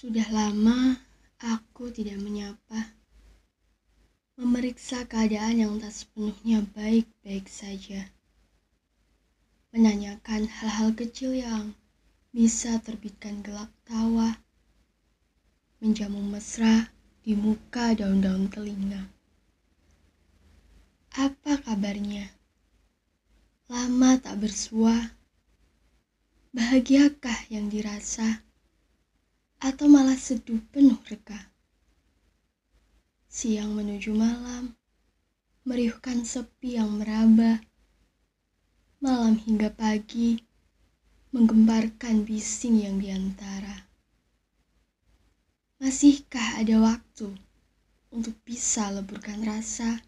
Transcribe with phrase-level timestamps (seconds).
[0.00, 0.96] Sudah lama
[1.44, 2.96] aku tidak menyapa,
[4.40, 8.08] memeriksa keadaan yang tak sepenuhnya baik-baik saja,
[9.76, 11.76] menanyakan hal-hal kecil yang
[12.32, 14.40] bisa terbitkan gelak tawa,
[15.84, 16.88] menjamu mesra
[17.20, 19.04] di muka daun-daun telinga.
[21.12, 22.24] Apa kabarnya?
[23.68, 25.12] Lama tak bersua.
[26.56, 28.48] Bahagiakah yang dirasa?
[29.60, 31.52] Atau malah seduh penuh reka?
[33.28, 34.72] Siang menuju malam,
[35.68, 37.60] meriuhkan sepi yang meraba.
[39.04, 40.40] Malam hingga pagi,
[41.36, 43.84] menggemparkan bising yang di antara.
[45.76, 47.28] Masihkah ada waktu
[48.16, 50.00] untuk bisa leburkan rasa?